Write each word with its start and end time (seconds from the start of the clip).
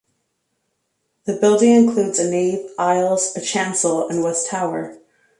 The 1.25 1.33
building 1.39 1.73
includes 1.75 2.17
a 2.17 2.27
nave, 2.27 2.71
aisles, 2.75 3.37
a 3.37 3.39
chancel 3.39 4.09
and 4.09 4.23
west 4.23 4.47
tower. 4.49 4.97